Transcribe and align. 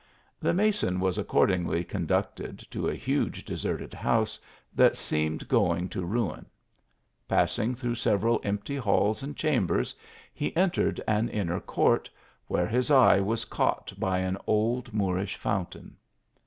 The 0.41 0.51
mason 0.51 0.99
was 0.99 1.19
accordingly 1.19 1.83
conducted 1.83 2.65
to 2.71 2.87
a 2.89 2.95
huge 2.95 3.45
deserted 3.45 3.93
house 3.93 4.39
that 4.73 4.97
seemed 4.97 5.47
going 5.47 5.89
to 5.89 6.03
ruin. 6.03 6.47
Passing 7.27 7.75
through 7.75 7.93
several 7.93 8.41
empty 8.43 8.77
halls 8.77 9.21
and 9.21 9.37
chambers, 9.37 9.93
he 10.33 10.55
en 10.57 10.71
tered 10.71 10.99
an 11.07 11.29
inner 11.29 11.59
court, 11.59 12.09
where 12.47 12.65
his 12.65 12.89
eye 12.89 13.19
was 13.19 13.45
caught 13.45 13.93
by 13.99 14.17
an 14.17 14.39
old 14.47 14.91
Moorish 14.91 15.35
fountain. 15.35 15.95